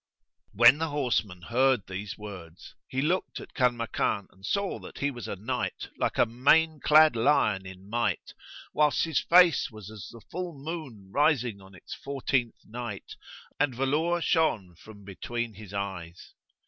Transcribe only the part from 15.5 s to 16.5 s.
his eyes.